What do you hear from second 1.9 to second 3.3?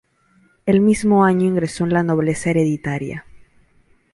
la nobleza hereditaria.